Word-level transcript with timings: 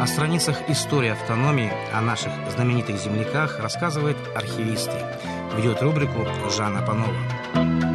О 0.00 0.06
страницах 0.06 0.56
истории 0.68 1.10
автономии, 1.10 1.72
о 1.92 2.00
наших 2.00 2.32
знаменитых 2.50 2.96
земляках 2.96 3.58
рассказывает 3.60 4.16
архивисты. 4.34 5.04
Ведет 5.56 5.82
рубрику 5.82 6.26
Жанна 6.50 6.82
Панова. 6.82 7.89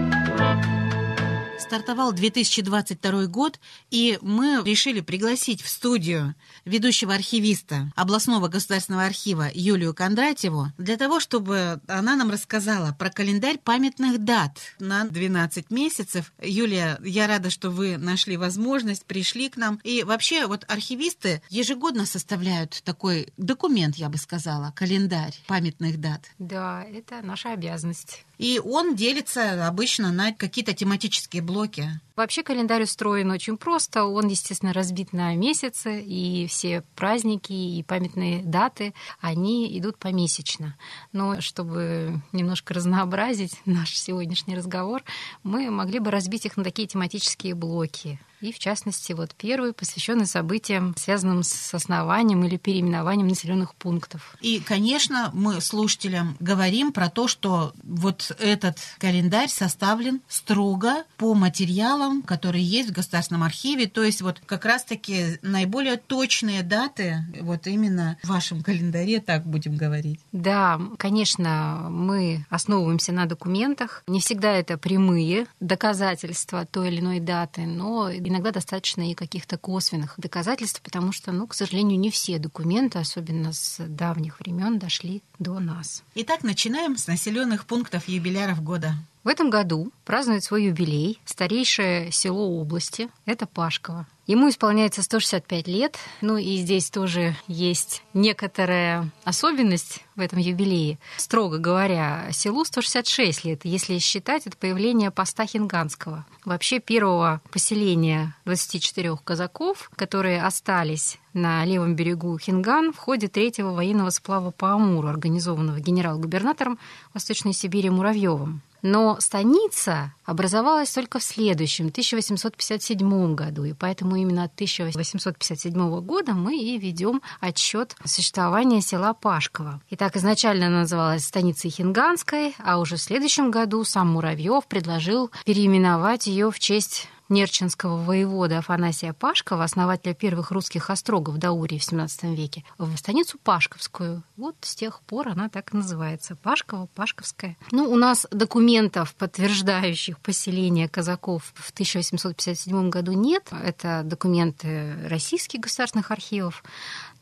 Стартовал 1.65 2.13
2022 2.13 3.25
год, 3.25 3.59
и 3.89 4.20
мы 4.21 4.62
решили 4.63 5.02
пригласить 5.02 5.64
в 5.64 5.68
студию 5.68 6.36
ведущего 6.64 7.15
архивиста 7.15 7.91
областного 7.95 8.50
государственного 8.50 9.05
архива 9.05 9.50
Юлию 9.52 9.96
Кондратьеву 9.96 10.68
для 10.78 10.96
того, 10.96 11.20
чтобы 11.20 11.82
она 11.88 12.15
нам 12.15 12.29
рассказала 12.29 12.96
про 13.00 13.09
календарь 13.09 13.57
памятных 13.57 14.23
дат 14.23 14.59
на 14.78 15.05
12 15.05 15.71
месяцев. 15.71 16.33
Юлия, 16.39 17.00
я 17.04 17.25
рада, 17.25 17.50
что 17.50 17.71
вы 17.71 17.97
нашли 17.97 18.38
возможность, 18.38 19.05
пришли 19.05 19.50
к 19.50 19.57
нам. 19.57 19.79
И 19.84 20.04
вообще 20.04 20.45
вот 20.45 20.66
архивисты 20.68 21.41
ежегодно 21.50 22.05
составляют 22.05 22.83
такой 22.83 23.33
документ, 23.38 23.96
я 23.96 24.10
бы 24.10 24.19
сказала, 24.19 24.71
календарь 24.75 25.33
памятных 25.47 26.00
дат. 26.00 26.21
Да, 26.38 26.83
это 26.83 27.24
наша 27.24 27.54
обязанность. 27.54 28.24
И 28.38 28.60
он 28.60 28.96
делится 28.96 29.68
обычно 29.68 30.12
на 30.12 30.34
какие-то 30.34 30.74
тематические 30.74 31.42
блоки. 31.42 31.89
Вообще 32.16 32.44
календарь 32.44 32.84
устроен 32.84 33.30
очень 33.31 33.58
просто. 33.58 34.06
Он, 34.06 34.28
естественно, 34.28 34.72
разбит 34.72 35.11
на 35.11 35.36
месяцы, 35.36 36.02
и 36.02 36.48
все 36.48 36.84
праздники 36.95 37.52
и 37.52 37.84
памятные 37.84 38.42
даты, 38.42 38.94
они 39.20 39.78
идут 39.78 39.98
помесячно. 39.98 40.78
Но 41.11 41.42
чтобы 41.42 42.22
немножко 42.31 42.73
разнообразить 42.73 43.59
наш 43.66 43.98
сегодняшний 43.98 44.56
разговор, 44.56 45.03
мы 45.44 45.70
могли 45.70 46.00
бы 46.00 46.09
разбить 46.09 46.45
их 46.45 46.56
на 46.56 46.64
такие 46.64 46.88
тематические 46.88 47.53
блоки. 47.53 48.20
И, 48.45 48.52
в 48.52 48.59
частности, 48.59 49.11
вот 49.13 49.33
первый 49.33 49.73
посвященный 49.73 50.27
событиям, 50.27 50.94
связанным 50.97 51.41
с 51.41 51.73
основанием 51.73 52.45
или 52.45 52.58
переименованием 52.58 53.27
населенных 53.27 53.73
пунктов. 53.73 54.37
И, 54.39 54.59
конечно, 54.59 55.31
мы 55.33 55.61
слушателям 55.61 56.37
говорим 56.39 56.91
про 56.91 57.09
то, 57.09 57.27
что 57.27 57.73
вот 57.83 58.31
этот 58.37 58.77
календарь 58.99 59.49
составлен 59.49 60.21
строго 60.27 61.05
по 61.17 61.33
материалам, 61.33 62.21
которые 62.21 62.63
есть 62.63 62.89
в 62.89 62.93
Государственном 62.93 63.41
архиве. 63.41 63.87
То 63.87 64.03
есть 64.03 64.21
вот 64.21 64.39
как 64.45 64.65
раз-таки 64.65 65.39
наиболее 65.41 65.97
точные 65.97 66.61
даты 66.61 67.25
вот 67.41 67.65
именно 67.65 68.17
в 68.21 68.27
вашем 68.27 68.61
календаре, 68.61 69.21
так 69.21 69.43
будем 69.47 69.75
говорить. 69.75 70.19
Да, 70.31 70.80
конечно, 70.99 71.87
мы 71.89 72.45
основываемся 72.52 73.11
на 73.11 73.25
документах. 73.25 74.03
Не 74.05 74.19
всегда 74.19 74.52
это 74.52 74.77
прямые 74.77 75.47
доказательства 75.59 76.67
той 76.67 76.89
или 76.89 76.99
иной 76.99 77.19
даты, 77.19 77.61
но 77.61 78.11
иногда 78.11 78.34
достаточно 78.52 79.09
и 79.09 79.14
каких-то 79.14 79.58
косвенных 79.58 80.16
доказательств, 80.17 80.81
потому 80.81 81.11
что, 81.11 81.31
ну, 81.31 81.47
к 81.47 81.53
сожалению, 81.53 82.00
не 82.00 82.09
все 82.11 82.39
документы, 82.39 83.00
особенно 83.00 83.53
с 83.53 83.77
давних 83.80 84.39
времен, 84.39 84.80
дошли 84.80 85.22
до 85.39 85.59
нас. 85.59 86.03
Итак, 86.16 86.44
начинаем 86.44 86.97
с 86.97 87.08
населенных 87.08 87.66
пунктов 87.66 88.08
юбиляров 88.08 88.64
года. 88.64 88.95
В 89.23 89.27
этом 89.27 89.50
году 89.50 89.92
празднует 90.03 90.44
свой 90.44 90.66
юбилей 90.66 91.19
старейшее 91.25 92.11
село 92.11 92.59
области– 92.59 93.09
это 93.25 93.47
Пашково. 93.47 94.05
Ему 94.27 94.49
исполняется 94.49 95.03
165 95.03 95.67
лет, 95.67 95.99
ну 96.21 96.37
и 96.37 96.57
здесь 96.57 96.89
тоже 96.89 97.35
есть 97.47 98.01
некоторая 98.15 99.11
особенность 99.23 100.03
в 100.15 100.19
этом 100.19 100.39
юбилее. 100.39 100.97
Строго 101.17 101.59
говоря, 101.59 102.27
селу 102.31 102.65
166 102.65 103.45
лет, 103.45 103.61
если 103.65 103.99
считать 103.99 104.47
это 104.47 104.57
появление 104.57 105.11
поста 105.11 105.45
Хинганского. 105.45 106.25
Вообще 106.43 106.79
первого 106.79 107.39
поселения 107.51 108.35
24 108.45 109.15
казаков, 109.23 109.91
которые 109.95 110.41
остались 110.41 111.19
на 111.33 111.63
левом 111.63 111.95
берегу 111.95 112.39
Хинган 112.39 112.93
в 112.93 112.97
ходе 112.97 113.27
третьего 113.27 113.73
военного 113.73 114.09
сплава 114.09 114.49
по 114.49 114.71
Амуру, 114.71 115.07
организованного 115.07 115.79
генерал-губернатором 115.79 116.79
Восточной 117.13 117.53
Сибири 117.53 117.91
Муравьевым. 117.91 118.64
Но 118.87 119.17
станица 119.19 120.13
образовалась 120.25 120.91
только 120.91 121.17
в 121.17 121.23
следующем, 121.23 121.87
1857 121.87 123.33
году, 123.33 123.63
и 123.63 123.73
поэтому 123.73 124.15
именно 124.15 124.43
от 124.43 124.53
1857 124.53 126.01
года 126.01 126.33
мы 126.33 126.55
и 126.55 126.77
ведем 126.77 127.23
отчет 127.39 127.95
существования 128.06 128.81
села 128.81 129.16
Пашково. 129.16 129.81
Итак, 129.90 130.18
изначально 130.18 130.68
она 130.68 130.81
называлась 130.81 131.25
станицей 131.25 131.72
Хинганской, 131.72 132.53
а 132.63 132.78
уже 132.78 132.97
в 132.97 133.01
следующем 133.01 133.50
году 133.50 133.84
сам 133.85 134.09
Муравьев 134.09 134.68
предложил 134.68 135.31
переименовать 135.46 136.28
ее 136.28 136.52
в 136.52 136.59
честь 136.59 137.09
нерчинского 137.30 137.97
воевода 137.97 138.59
Афанасия 138.59 139.13
Пашкова, 139.13 139.63
основателя 139.63 140.13
первых 140.13 140.52
русских 140.52 140.90
острогов 140.90 141.38
Даурии 141.38 141.80
в 141.80 141.81
XVII 141.81 142.36
веке, 142.36 142.63
в 142.78 142.96
станицу 142.97 143.38
Пашковскую. 143.44 144.24
Вот 144.38 144.56
с 144.62 144.75
тех 144.75 145.02
пор 145.02 145.30
она 145.30 145.50
так 145.50 145.74
и 145.74 145.78
называется. 145.78 146.35
Пашкова, 146.35 146.88
Пашковская. 146.96 147.58
Ну, 147.72 147.90
у 147.91 147.96
нас 147.96 148.28
документов, 148.31 149.16
подтверждающих 149.16 150.19
поселение 150.19 150.88
казаков 150.88 151.53
в 151.56 151.72
1857 151.72 152.90
году 152.90 153.14
нет. 153.14 153.50
Это 153.64 154.02
документы 154.03 154.96
российских 155.08 155.62
государственных 155.62 156.12
архивов. 156.12 156.64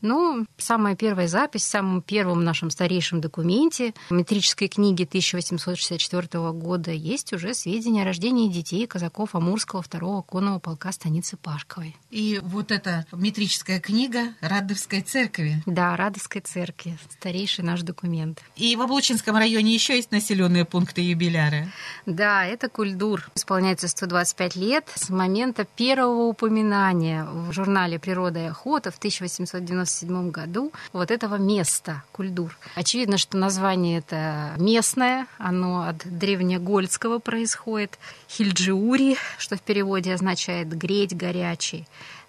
Но 0.04 0.44
самая 0.58 0.96
первая 0.96 1.28
запись 1.28 1.62
в 1.62 1.70
самом 1.70 2.02
первом 2.02 2.44
нашем 2.44 2.68
старейшем 2.68 3.22
документе 3.22 3.94
метрической 4.10 4.68
книги 4.68 5.04
1864 5.04 6.52
года 6.52 6.90
есть 6.90 7.32
уже 7.32 7.54
сведения 7.54 8.02
о 8.02 8.04
рождении 8.04 8.52
детей 8.52 8.86
казаков 8.86 9.34
Амурского 9.34 9.80
второго 9.80 10.20
конного 10.20 10.58
полка 10.58 10.92
станицы 10.92 11.38
Пашковой. 11.38 11.96
И 12.10 12.38
вот 12.42 12.70
эта 12.70 13.06
метрическая 13.12 13.80
книга 13.80 14.34
Радовской 14.42 15.00
церкви. 15.00 15.62
Да, 15.64 15.96
Радовской 15.96 16.42
церкви. 16.42 16.98
Старейший 17.18 17.64
наш 17.64 17.80
документ. 17.80 18.42
И 18.56 18.76
в 18.76 18.82
Облучинском 18.82 19.38
районе 19.38 19.72
еще 19.72 19.96
есть 19.96 20.12
населенные 20.12 20.66
пункты 20.66 21.00
юбиляры. 21.00 21.72
Да, 22.04 22.44
это 22.44 22.68
Кульдур. 22.68 23.30
Исполняется 23.34 23.88
125 23.88 24.56
лет 24.56 24.92
с 24.94 25.08
момента 25.08 25.64
первого 25.64 26.24
упоминания 26.24 27.24
в 27.24 27.50
журнале 27.52 27.98
«Природа 27.98 28.40
и 28.40 28.48
охота» 28.48 28.90
в 28.90 28.98
1890 28.98 29.93
1997 30.02 30.30
году 30.30 30.72
вот 30.92 31.10
этого 31.10 31.36
места, 31.36 32.02
Кульдур. 32.12 32.56
Очевидно, 32.74 33.18
что 33.18 33.36
название 33.36 33.98
это 33.98 34.54
местное, 34.58 35.26
оно 35.38 35.82
от 35.88 35.98
древнегольского 36.04 37.18
происходит. 37.18 37.98
Хильджиури, 38.28 39.16
что 39.38 39.56
в 39.56 39.62
переводе 39.62 40.14
означает 40.14 40.76
«греть, 40.76 41.16
горячий». 41.16 41.86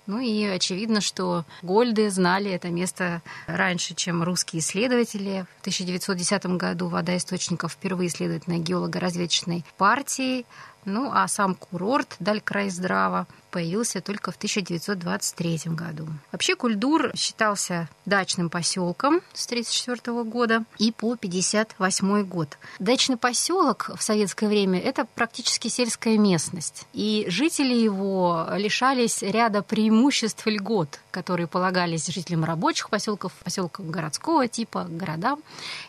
Ну 0.08 0.20
и 0.20 0.44
очевидно, 0.44 1.02
что 1.02 1.46
Гольды 1.64 2.12
знали 2.12 2.52
это 2.52 2.70
место 2.70 3.24
раньше, 3.48 3.96
чем 3.96 4.22
русские 4.22 4.59
исследователи. 4.59 5.46
В 5.58 5.62
1910 5.62 6.46
году 6.58 6.88
вода 6.90 7.18
источников 7.18 7.72
впервые 7.72 8.09
исследовательной 8.09 8.59
геолого-разведочной 8.59 9.66
партии. 9.78 10.46
Ну 10.85 11.12
а 11.13 11.28
сам 11.28 11.56
курорт 11.56 12.16
Даль-Край-Здрава 12.19 13.28
появился 13.56 14.01
только 14.01 14.31
в 14.31 14.35
1923 14.35 15.62
году. 15.68 16.09
Вообще 16.34 16.57
Кульдур 16.57 17.12
считался 17.16 17.88
дачным 18.06 18.50
поселком 18.50 19.22
с 19.34 19.46
1934 19.46 20.23
года 20.23 20.66
и 20.78 20.91
по 20.91 21.13
1958 21.13 22.23
год. 22.25 22.57
Дачный 22.79 23.16
поселок 23.16 23.91
в 23.96 24.03
советское 24.03 24.50
время 24.50 24.81
это 24.81 25.06
практически 25.06 25.69
сельская 25.69 26.18
местность, 26.18 26.85
и 26.91 27.25
жители 27.29 27.73
его 27.73 28.46
лишались 28.57 29.22
ряда 29.22 29.62
преимуществ 29.62 30.46
и 30.47 30.52
льгот, 30.52 31.00
которые 31.12 31.47
полагались 31.47 32.07
жителям 32.07 32.44
рабочих 32.44 32.90
поселков, 32.90 33.31
поселков 33.41 33.90
городского 33.90 34.50
типа, 34.50 34.85
городам. 34.90 35.41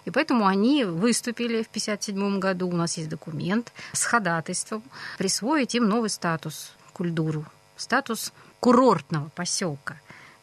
И 0.05 0.13
поэтому 0.13 0.47
они 0.47 0.85
выступили 0.85 1.65
в 1.65 1.69
1957 1.69 2.39
году, 2.39 2.69
у 2.69 2.77
нас 2.77 2.97
есть 2.97 3.09
документ, 3.09 3.73
с 3.93 4.05
ходатайством 4.05 4.85
присвоить 5.19 5.75
им 5.75 5.89
новый 5.89 6.11
статус 6.11 6.73
культуру 6.93 7.45
статус 7.77 8.33
курортного 8.61 9.29
поселка. 9.35 9.97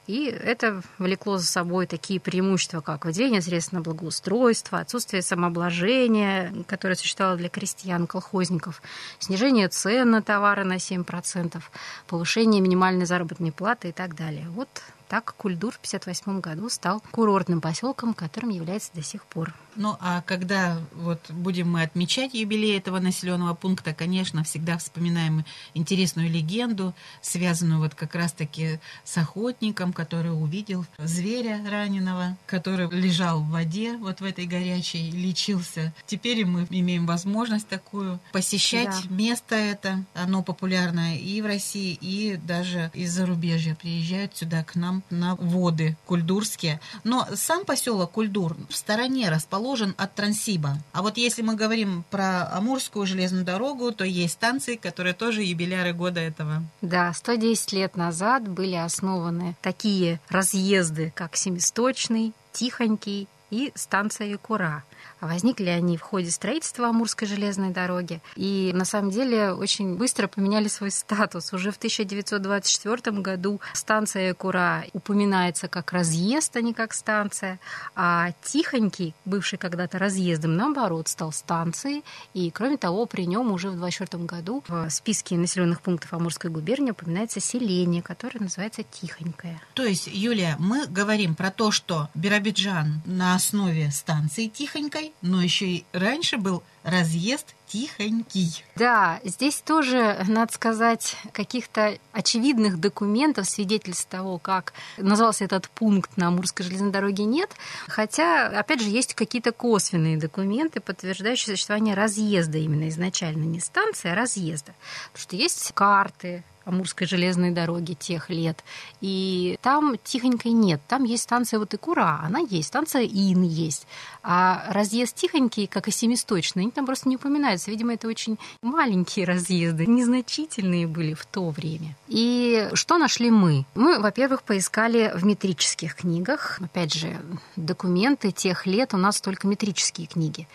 И 0.05 0.25
это 0.25 0.81
влекло 0.97 1.37
за 1.37 1.47
собой 1.47 1.87
такие 1.87 2.19
преимущества, 2.19 2.81
как 2.81 3.05
выделение 3.05 3.41
средств 3.41 3.71
на 3.71 3.79
благоустройство, 3.79 4.79
отсутствие 4.79 5.21
самообложения, 5.21 6.53
которое 6.67 6.95
существовало 6.95 7.37
для 7.37 7.47
крестьян, 7.47 8.05
колхозников, 8.05 8.81
снижение 9.19 9.69
цен 9.69 10.11
на 10.11 10.21
товары 10.21 10.65
на 10.65 10.75
7%, 10.75 11.61
повышение 12.07 12.59
минимальной 12.61 13.05
заработной 13.05 13.53
платы 13.53 13.89
и 13.89 13.91
так 13.93 14.15
далее. 14.15 14.45
Вот 14.49 14.67
Так 15.07 15.35
Кульдур 15.35 15.73
в 15.73 15.77
1958 15.77 16.41
году 16.41 16.69
стал 16.69 17.01
курортным 17.11 17.61
поселком, 17.61 18.13
которым 18.13 18.49
является 18.49 18.91
до 18.93 19.03
сих 19.03 19.25
пор. 19.25 19.53
Ну, 19.75 19.97
а 19.99 20.21
когда 20.21 20.79
вот 20.93 21.19
будем 21.31 21.71
мы 21.71 21.81
отмечать 21.81 22.33
юбилей 22.33 22.77
этого 22.77 22.99
населенного 22.99 23.53
пункта, 23.55 23.93
конечно, 23.93 24.43
всегда 24.43 24.77
вспоминаем 24.77 25.45
интересную 25.73 26.29
легенду, 26.29 26.93
связанную 27.21 27.79
вот 27.79 27.95
как 27.95 28.13
раз-таки 28.15 28.79
с 29.03 29.17
охотником, 29.17 29.93
который 29.93 30.31
увидел 30.31 30.85
зверя 30.99 31.59
раненого, 31.67 32.37
который 32.45 32.89
лежал 32.89 33.41
в 33.41 33.49
воде 33.49 33.97
вот 33.97 34.21
в 34.21 34.23
этой 34.23 34.45
горячей, 34.45 35.09
лечился. 35.09 35.93
Теперь 36.05 36.45
мы 36.45 36.67
имеем 36.69 37.05
возможность 37.05 37.67
такую 37.67 38.19
посещать 38.31 38.95
да. 39.09 39.15
место 39.15 39.55
это. 39.55 40.03
Оно 40.13 40.43
популярное 40.43 41.17
и 41.17 41.41
в 41.41 41.45
России, 41.45 41.97
и 41.99 42.37
даже 42.37 42.91
из 42.93 43.11
зарубежья 43.11 43.75
приезжают 43.75 44.35
сюда 44.35 44.63
к 44.63 44.75
нам 44.75 44.92
на 45.09 45.35
воды 45.35 45.97
кульдурские. 46.05 46.79
Но 47.03 47.27
сам 47.35 47.65
поселок 47.65 48.11
Кульдур 48.11 48.55
в 48.69 48.75
стороне 48.75 49.29
расположен 49.29 49.95
от 49.97 50.13
Транссиба. 50.15 50.77
А 50.91 51.01
вот 51.01 51.17
если 51.17 51.41
мы 51.41 51.55
говорим 51.55 52.03
про 52.11 52.47
Амурскую 52.51 53.05
железную 53.05 53.43
дорогу, 53.43 53.91
то 53.91 54.03
есть 54.03 54.33
станции, 54.33 54.75
которые 54.75 55.13
тоже 55.13 55.43
юбиляры 55.43 55.93
года 55.93 56.19
этого. 56.19 56.63
Да, 56.81 57.11
110 57.13 57.73
лет 57.73 57.95
назад 57.95 58.47
были 58.47 58.75
основаны 58.75 59.55
такие 59.61 60.19
разъезды, 60.29 61.11
как 61.15 61.35
Семисточный, 61.35 62.33
Тихонький 62.51 63.27
и 63.49 63.71
станция 63.75 64.27
Якура. 64.27 64.83
Возникли 65.23 65.69
они 65.69 65.97
в 65.97 66.01
ходе 66.01 66.29
строительства 66.31 66.89
Амурской 66.89 67.27
железной 67.27 67.69
дороги. 67.69 68.21
И 68.35 68.71
на 68.73 68.83
самом 68.83 69.09
деле 69.09 69.53
очень 69.53 69.95
быстро 69.95 70.27
поменяли 70.27 70.67
свой 70.67 70.91
статус. 70.91 71.53
Уже 71.53 71.71
в 71.71 71.77
1924 71.77 73.21
году 73.21 73.61
станция 73.73 74.33
Кура 74.33 74.83
упоминается 74.91 75.67
как 75.67 75.93
разъезд, 75.93 76.55
а 76.57 76.61
не 76.61 76.73
как 76.73 76.93
станция. 76.93 77.59
А 77.95 78.31
Тихонький, 78.43 79.15
бывший 79.25 79.57
когда-то 79.57 79.97
разъездом, 79.97 80.57
наоборот, 80.57 81.07
стал 81.07 81.31
станцией. 81.31 82.03
И, 82.33 82.51
кроме 82.51 82.77
того, 82.77 83.05
при 83.05 83.25
нем 83.25 83.51
уже 83.51 83.69
в 83.69 83.75
1924 83.75 84.25
году 84.25 84.63
в 84.67 84.89
списке 84.89 85.35
населенных 85.35 85.81
пунктов 85.81 86.13
Амурской 86.13 86.51
губернии 86.51 86.91
упоминается 86.91 87.39
селение, 87.39 88.01
которое 88.01 88.39
называется 88.39 88.83
Тихонькое. 88.83 89.61
То 89.73 89.83
есть, 89.83 90.07
Юлия, 90.11 90.55
мы 90.59 90.85
говорим 90.87 91.35
про 91.35 91.49
то, 91.49 91.71
что 91.71 92.09
Биробиджан 92.13 93.01
на 93.05 93.35
основе 93.35 93.89
станции 93.91 94.47
Тихонькой 94.47 95.12
но 95.21 95.41
еще 95.41 95.67
и 95.67 95.85
раньше 95.93 96.37
был 96.37 96.63
разъезд 96.83 97.55
тихонький. 97.73 98.63
Да, 98.75 99.19
здесь 99.23 99.61
тоже, 99.61 100.23
надо 100.27 100.53
сказать, 100.53 101.17
каких-то 101.31 101.97
очевидных 102.11 102.79
документов, 102.79 103.49
свидетельств 103.49 104.07
того, 104.07 104.37
как 104.37 104.73
назывался 104.97 105.45
этот 105.45 105.69
пункт 105.69 106.15
на 106.15 106.27
Амурской 106.27 106.65
железной 106.65 106.91
дороге, 106.91 107.23
нет. 107.25 107.49
Хотя, 107.87 108.47
опять 108.47 108.81
же, 108.81 108.89
есть 108.89 109.15
какие-то 109.15 109.51
косвенные 109.51 110.17
документы, 110.17 110.81
подтверждающие 110.81 111.55
существование 111.55 111.95
разъезда 111.95 112.59
именно 112.59 112.89
изначально, 112.89 113.43
не 113.43 113.59
станции, 113.59 114.11
а 114.11 114.15
разъезда. 114.15 114.73
Потому 115.11 115.23
что 115.23 115.35
есть 115.35 115.71
карты, 115.73 116.43
Амурской 116.65 117.07
железной 117.07 117.51
дороги 117.51 117.93
тех 117.93 118.29
лет. 118.29 118.63
И 119.01 119.57
там 119.61 119.95
тихонькой 120.03 120.53
нет. 120.53 120.81
Там 120.87 121.03
есть 121.03 121.23
станция 121.23 121.59
вот 121.59 121.73
Икура, 121.73 122.21
она 122.23 122.39
есть, 122.39 122.69
станция 122.69 123.03
Ин 123.03 123.43
есть. 123.43 123.85
А 124.21 124.65
разъезд 124.69 125.15
тихонький, 125.15 125.67
как 125.67 125.87
и 125.87 125.91
семисточный, 125.91 126.63
они 126.63 126.71
там 126.71 126.85
просто 126.85 127.09
не 127.09 127.17
упоминаются. 127.63 127.71
Видимо, 127.71 127.93
это 127.93 128.07
очень 128.07 128.37
маленькие 128.61 129.25
разъезды, 129.33 129.85
незначительные 129.85 130.87
были 130.87 131.13
в 131.13 131.25
то 131.25 131.49
время. 131.49 131.95
И 132.07 132.69
что 132.73 132.97
нашли 132.97 133.31
мы? 133.31 133.65
Мы, 133.75 133.99
во-первых, 133.99 134.43
поискали 134.43 135.11
в 135.15 135.25
метрических 135.25 135.95
книгах. 135.95 136.59
Опять 136.61 136.93
же, 136.93 137.19
документы 137.55 138.31
тех 138.31 138.65
лет 138.65 138.93
у 138.93 138.97
нас 138.97 139.21
только 139.21 139.47
метрические 139.47 140.07
книги. 140.07 140.47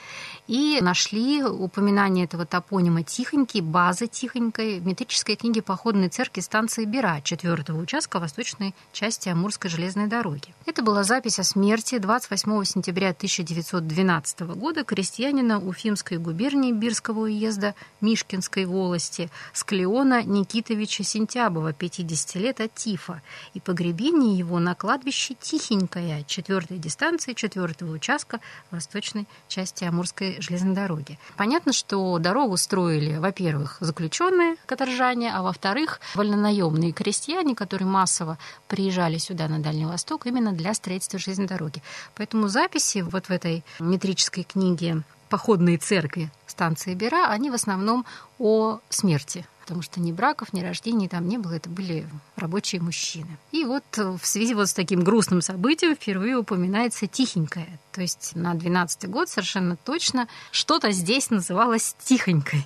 И 0.48 0.78
нашли 0.80 1.42
упоминание 1.44 2.24
этого 2.24 2.46
топонима 2.46 3.02
Тихонький, 3.02 3.60
базы 3.60 4.06
Тихонькой 4.06 4.80
в 4.80 4.86
метрической 4.86 5.36
книге 5.36 5.60
походной 5.60 6.08
церкви 6.08 6.40
станции 6.40 6.86
Бира, 6.86 7.20
четвертого 7.22 7.78
участка 7.78 8.18
восточной 8.18 8.74
части 8.92 9.28
Амурской 9.28 9.68
железной 9.68 10.06
дороги. 10.06 10.54
Это 10.64 10.82
была 10.82 11.04
запись 11.04 11.38
о 11.38 11.44
смерти 11.44 11.98
28 11.98 12.64
сентября 12.64 13.10
1912 13.10 14.40
года 14.40 14.84
крестьянина 14.84 15.58
Уфимской 15.58 16.16
губернии 16.16 16.72
Бирского 16.98 17.20
уезда 17.20 17.76
Мишкинской 18.00 18.64
волости 18.64 19.30
Склеона 19.52 20.24
Никитовича 20.24 21.04
Сентябова, 21.04 21.72
50 21.72 22.34
лет 22.34 22.60
от 22.60 22.74
тифа, 22.74 23.22
и 23.54 23.60
погребение 23.60 24.36
его 24.36 24.58
на 24.58 24.74
кладбище 24.74 25.36
Тихенькое, 25.38 26.24
четвертой 26.24 26.78
дистанции 26.78 27.34
четвертого 27.34 27.92
участка 27.92 28.40
восточной 28.72 29.28
части 29.46 29.84
Амурской 29.84 30.40
железной 30.40 30.74
дороги. 30.74 31.20
Понятно, 31.36 31.72
что 31.72 32.18
дорогу 32.18 32.56
строили, 32.56 33.16
во-первых, 33.18 33.76
заключенные 33.78 34.56
каторжане, 34.66 35.32
а 35.32 35.42
во-вторых, 35.42 36.00
вольнонаемные 36.16 36.90
крестьяне, 36.90 37.54
которые 37.54 37.86
массово 37.86 38.38
приезжали 38.66 39.18
сюда 39.18 39.46
на 39.46 39.60
Дальний 39.60 39.86
Восток 39.86 40.26
именно 40.26 40.50
для 40.50 40.74
строительства 40.74 41.20
железной 41.20 41.46
дороги. 41.46 41.80
Поэтому 42.16 42.48
записи 42.48 42.98
вот 42.98 43.26
в 43.26 43.30
этой 43.30 43.62
метрической 43.78 44.42
книге 44.42 45.04
походные 45.28 45.78
церкви 45.78 46.30
станции 46.46 46.94
Бера, 46.94 47.28
они 47.28 47.50
в 47.50 47.54
основном 47.54 48.04
о 48.38 48.80
смерти 48.88 49.46
потому 49.68 49.82
что 49.82 50.00
ни 50.00 50.12
браков, 50.12 50.54
ни 50.54 50.62
рождений 50.62 51.08
там 51.08 51.28
не 51.28 51.36
было, 51.36 51.52
это 51.52 51.68
были 51.68 52.06
рабочие 52.36 52.80
мужчины. 52.80 53.36
И 53.52 53.66
вот 53.66 53.84
в 53.98 54.20
связи 54.22 54.54
вот 54.54 54.70
с 54.70 54.72
таким 54.72 55.04
грустным 55.04 55.42
событием 55.42 55.94
впервые 55.94 56.38
упоминается 56.38 57.06
тихенькая. 57.06 57.78
То 57.98 58.02
есть 58.02 58.36
на 58.36 58.54
12 58.54 59.10
год 59.10 59.28
совершенно 59.28 59.74
точно 59.74 60.28
что-то 60.52 60.92
здесь 60.92 61.30
называлось 61.30 61.96
тихонькой. 61.98 62.64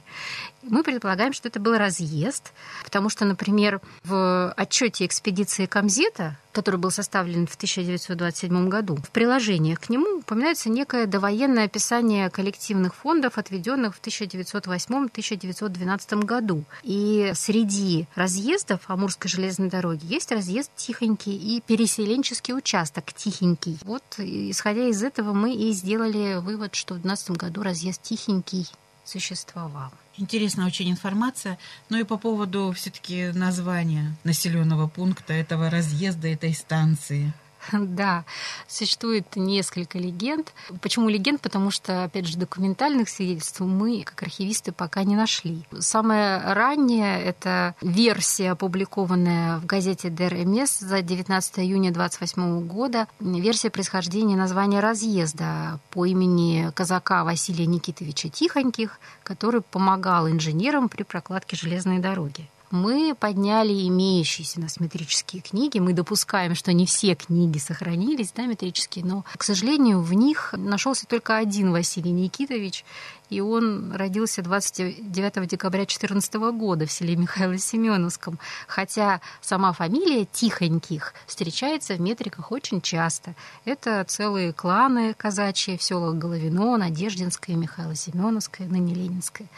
Мы 0.63 0.85
предполагаем, 0.85 1.33
что 1.33 1.49
это 1.49 1.59
был 1.59 1.77
разъезд, 1.77 2.53
потому 2.85 3.09
что, 3.09 3.25
например, 3.25 3.81
в 4.05 4.53
отчете 4.57 5.05
экспедиции 5.07 5.67
Камзета, 5.67 6.37
который 6.53 6.79
был 6.79 6.93
составлен 6.93 7.49
в 7.49 7.57
1927 7.57 8.69
году, 8.69 8.95
в 8.97 9.11
приложениях 9.11 9.81
к 9.81 9.89
нему 9.89 10.19
упоминается 10.19 10.71
некое 10.71 11.07
довоенное 11.07 11.65
описание 11.65 12.31
коллективных 12.31 12.95
фондов, 12.95 13.39
отведенных 13.39 13.97
в 13.97 14.01
1908-1912 14.03 16.25
году. 16.25 16.63
И 16.85 17.33
среди 17.35 18.07
разъездов 18.15 18.83
Амурской 18.87 19.29
железной 19.31 19.69
дороги 19.69 20.05
есть 20.05 20.31
разъезд 20.31 20.71
Тихонький 20.77 21.35
и 21.35 21.61
переселенческий 21.61 22.55
участок 22.55 23.13
Тихенький. 23.13 23.79
Вот, 23.83 24.05
исходя 24.19 24.87
из 24.87 25.03
этого, 25.03 25.22
мы 25.23 25.55
и 25.55 25.73
сделали 25.73 26.41
вывод, 26.41 26.75
что 26.75 26.95
в 26.95 27.03
2012 27.03 27.31
году 27.37 27.63
разъезд 27.63 28.03
Тихенький 28.03 28.67
существовал. 29.05 29.91
Интересная 30.17 30.67
очень 30.67 30.91
информация. 30.91 31.59
Ну 31.89 31.99
и 31.99 32.05
по 32.05 32.19
поводу 32.19 32.73
все-таки 32.77 33.33
названия 33.33 34.15
населенного 34.25 34.89
пункта 34.89 35.33
этого 35.33 35.71
разъезда 35.71 36.29
этой 36.29 36.55
станции. 36.55 37.33
Да, 37.73 38.25
существует 38.69 39.37
несколько 39.37 39.99
легенд. 39.99 40.53
Почему 40.81 41.09
легенд? 41.09 41.41
Потому 41.41 41.71
что, 41.71 42.05
опять 42.05 42.27
же, 42.27 42.39
документальных 42.39 43.09
свидетельств 43.09 43.61
мы, 43.61 44.03
как 44.05 44.23
архивисты, 44.23 44.73
пока 44.73 45.05
не 45.05 45.17
нашли. 45.17 45.65
Самая 45.79 46.55
ранняя— 46.55 47.21
это 47.23 47.75
версия, 47.81 48.53
опубликованная 48.53 49.59
в 49.59 49.67
газете 49.67 50.11
ДРМС 50.11 50.79
за 50.79 51.03
19 51.03 51.59
июня 51.61 51.93
28 51.93 52.67
года. 52.67 53.07
Версия 53.21 53.71
происхождения 53.71 54.37
названия 54.37 54.81
разъезда 54.81 55.79
по 55.91 56.07
имени 56.07 56.71
казака 56.75 57.25
Василия 57.25 57.67
Никитовича 57.67 58.29
Тихоньких, 58.29 58.99
который 59.23 59.61
помогал 59.61 60.29
инженерам 60.29 60.89
при 60.89 61.03
прокладке 61.03 61.57
железной 61.57 61.99
дороги 61.99 62.49
мы 62.73 63.15
подняли 63.15 63.87
имеющиеся 63.87 64.59
у 64.59 64.63
нас 64.63 64.81
метрические 64.81 65.43
книги. 65.43 65.79
Мы 65.79 65.93
допускаем, 65.93 66.55
что 66.55 66.73
не 66.73 66.87
все 66.87 67.15
книги 67.15 67.59
сохранились, 67.59 68.33
да, 68.35 68.47
метрические, 68.47 69.05
но, 69.05 69.25
к 69.37 69.45
сожалению, 69.45 70.01
в 70.01 70.13
них 70.15 70.55
нашелся 70.57 71.07
только 71.07 71.37
один 71.37 71.71
Василий 71.71 72.11
Никитович, 72.11 72.85
и 73.33 73.41
он 73.41 73.93
родился 73.93 74.43
29 74.43 75.49
декабря 75.49 75.81
2014 75.81 76.35
года 76.35 76.87
в 76.87 76.93
селе 76.93 77.17
Михайло 77.17 77.57
Семеновском, 77.57 78.39
хотя 78.67 79.23
сама 79.41 79.73
фамилия 79.73 80.27
Тихоньких 80.31 81.15
встречается 81.27 81.95
в 81.95 82.01
метриках 82.01 82.53
очень 82.53 82.83
часто. 82.83 83.35
Это 83.65 84.05
целые 84.07 84.53
кланы 84.53 85.15
казачьи 85.15 85.79
в 85.79 85.83
селах 85.83 86.17
Головино, 86.17 86.77
Надеждинское, 86.77 87.57
Михайло 87.57 87.95
Семеновское, 87.95 88.69
ныне 88.69 88.95
Ленинское. 88.95 89.49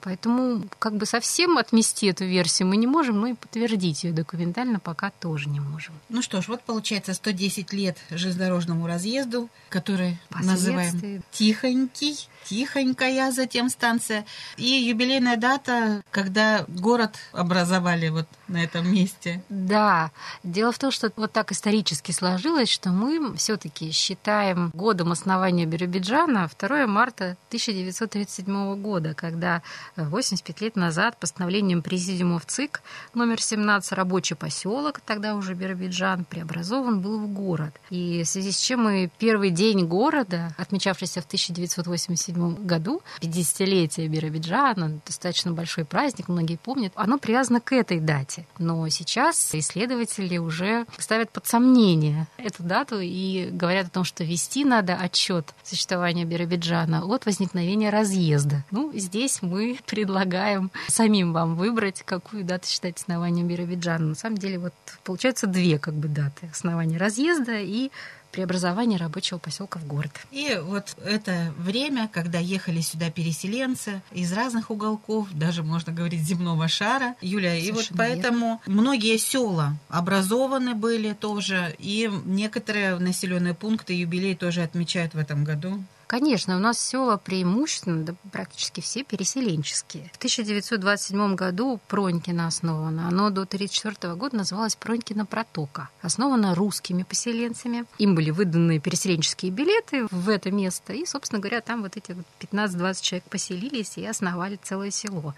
Поэтому 0.00 0.62
как 0.78 0.96
бы 0.96 1.04
совсем 1.04 1.58
отмести 1.58 2.06
эту 2.06 2.24
версию 2.24 2.63
точностью 2.64 2.66
мы 2.66 2.76
не 2.76 2.86
можем, 2.86 3.20
но 3.20 3.26
и 3.28 3.34
подтвердить 3.34 4.04
ее 4.04 4.12
документально 4.12 4.80
пока 4.80 5.10
тоже 5.10 5.48
не 5.48 5.60
можем. 5.60 5.94
Ну 6.08 6.22
что 6.22 6.40
ж, 6.42 6.48
вот 6.48 6.62
получается 6.62 7.14
110 7.14 7.72
лет 7.72 7.98
железнодорожному 8.10 8.86
разъезду, 8.86 9.48
который 9.68 10.18
называем 10.30 11.22
Тихонький, 11.30 12.28
Тихонькая 12.44 13.32
затем 13.32 13.68
станция. 13.68 14.24
И 14.56 14.66
юбилейная 14.66 15.36
дата, 15.36 16.02
когда 16.10 16.64
город 16.68 17.16
образовали 17.32 18.10
вот 18.10 18.26
на 18.48 18.62
этом 18.62 18.92
месте. 18.92 19.42
Да. 19.48 20.10
Дело 20.42 20.72
в 20.72 20.78
том, 20.78 20.90
что 20.90 21.10
вот 21.16 21.32
так 21.32 21.52
исторически 21.52 22.12
сложилось, 22.12 22.68
что 22.68 22.90
мы 22.90 23.36
все-таки 23.36 23.90
считаем 23.92 24.70
годом 24.74 25.12
основания 25.12 25.66
Биробиджана 25.66 26.50
2 26.58 26.86
марта 26.86 27.36
1937 27.48 28.82
года, 28.82 29.14
когда 29.14 29.62
85 29.96 30.60
лет 30.60 30.76
назад 30.76 31.18
постановлением 31.18 31.82
Президиума 31.82 32.38
в 32.38 32.46
ЦИК 32.54 32.82
номер 33.14 33.42
17 33.42 33.92
рабочий 33.94 34.36
поселок, 34.36 35.00
тогда 35.00 35.34
уже 35.34 35.54
Биробиджан, 35.54 36.24
преобразован 36.24 37.00
был 37.00 37.18
в 37.18 37.26
город. 37.26 37.74
И 37.90 38.22
в 38.22 38.28
связи 38.28 38.52
с 38.52 38.60
чем 38.60 38.84
мы 38.84 39.10
первый 39.18 39.50
день 39.50 39.84
города, 39.86 40.54
отмечавшийся 40.56 41.20
в 41.20 41.26
1987 41.26 42.64
году, 42.64 43.02
50-летие 43.20 44.06
Биробиджана, 44.06 45.00
достаточно 45.04 45.50
большой 45.50 45.84
праздник, 45.84 46.28
многие 46.28 46.56
помнят, 46.56 46.92
оно 46.94 47.18
привязано 47.18 47.60
к 47.60 47.72
этой 47.72 47.98
дате. 47.98 48.46
Но 48.60 48.88
сейчас 48.88 49.52
исследователи 49.52 50.38
уже 50.38 50.86
ставят 50.98 51.30
под 51.30 51.48
сомнение 51.48 52.28
эту 52.36 52.62
дату 52.62 53.00
и 53.00 53.48
говорят 53.50 53.86
о 53.88 53.90
том, 53.90 54.04
что 54.04 54.22
вести 54.22 54.64
надо 54.64 54.94
отчет 54.94 55.52
существования 55.64 56.24
Биробиджана 56.24 57.04
от 57.04 57.26
возникновения 57.26 57.90
разъезда. 57.90 58.62
Ну, 58.70 58.92
здесь 58.94 59.42
мы 59.42 59.76
предлагаем 59.86 60.70
самим 60.86 61.32
вам 61.32 61.56
выбрать, 61.56 62.04
какую 62.06 62.43
дату 62.44 62.68
считать 62.68 62.96
основанием 62.96 63.48
Биробиджана. 63.48 64.06
На 64.06 64.14
самом 64.14 64.38
деле, 64.38 64.58
вот 64.58 64.74
получается 65.02 65.46
две 65.46 65.78
как 65.78 65.94
бы 65.94 66.08
даты. 66.08 66.48
Основания 66.52 66.98
разъезда 66.98 67.58
и 67.58 67.90
преобразования 68.34 68.96
рабочего 68.96 69.38
поселка 69.38 69.78
в 69.78 69.86
город. 69.86 70.10
И 70.32 70.58
вот 70.60 70.96
это 71.04 71.54
время, 71.56 72.10
когда 72.12 72.40
ехали 72.40 72.80
сюда 72.80 73.10
переселенцы 73.10 74.02
из 74.10 74.32
разных 74.32 74.70
уголков, 74.70 75.28
даже 75.32 75.62
можно 75.62 75.92
говорить 75.92 76.20
земного 76.20 76.66
шара, 76.66 77.14
Юля, 77.20 77.50
Совершенно 77.50 77.68
и 77.68 77.72
вот 77.72 77.90
поэтому 77.96 78.60
верно. 78.66 78.82
многие 78.82 79.18
села 79.18 79.76
образованы 79.88 80.74
были 80.74 81.12
тоже, 81.12 81.76
и 81.78 82.10
некоторые 82.24 82.98
населенные 82.98 83.54
пункты 83.54 83.94
юбилей 83.94 84.34
тоже 84.34 84.62
отмечают 84.62 85.14
в 85.14 85.18
этом 85.18 85.44
году. 85.44 85.84
Конечно, 86.06 86.56
у 86.56 86.60
нас 86.60 86.78
села 86.78 87.16
преимущественно, 87.16 88.04
да, 88.04 88.14
практически 88.30 88.80
все 88.80 89.04
переселенческие. 89.04 90.10
В 90.12 90.16
1927 90.16 91.34
году 91.34 91.80
Пронькино 91.88 92.46
основано. 92.46 93.08
Оно 93.08 93.30
до 93.30 93.42
1934 93.42 94.14
года 94.14 94.36
называлось 94.36 94.76
Пронькино 94.76 95.26
протока. 95.26 95.88
Основано 96.02 96.54
русскими 96.54 97.02
поселенцами. 97.02 97.84
Им 97.98 98.14
были 98.14 98.30
выданы 98.30 98.80
переселенческие 98.80 99.50
билеты 99.50 100.06
в 100.10 100.28
это 100.28 100.50
место. 100.50 100.92
И, 100.92 101.06
собственно 101.06 101.40
говоря, 101.40 101.60
там 101.60 101.82
вот 101.82 101.96
эти 101.96 102.16
15-20 102.40 103.02
человек 103.02 103.24
поселились 103.28 103.96
и 103.96 104.04
основали 104.04 104.58
целое 104.62 104.90
село. 104.90 105.34